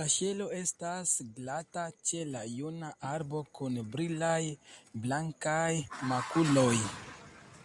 [0.00, 4.40] La ŝelo estas glata ĉe la juna arbo, kun brilaj,
[5.08, 5.70] blankaj
[6.14, 6.72] makuloj.